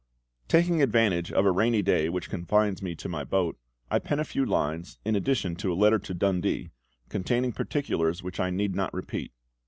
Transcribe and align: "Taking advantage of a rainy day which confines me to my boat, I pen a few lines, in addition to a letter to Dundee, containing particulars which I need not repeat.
"Taking 0.47 0.81
advantage 0.81 1.31
of 1.31 1.45
a 1.45 1.51
rainy 1.51 1.83
day 1.83 2.09
which 2.09 2.27
confines 2.27 2.81
me 2.81 2.95
to 2.95 3.07
my 3.07 3.23
boat, 3.23 3.59
I 3.91 3.99
pen 3.99 4.19
a 4.19 4.23
few 4.23 4.43
lines, 4.47 4.97
in 5.05 5.15
addition 5.15 5.55
to 5.57 5.71
a 5.71 5.75
letter 5.77 5.99
to 5.99 6.15
Dundee, 6.15 6.71
containing 7.09 7.51
particulars 7.51 8.23
which 8.23 8.39
I 8.39 8.49
need 8.49 8.73
not 8.73 8.91
repeat. 8.95 9.31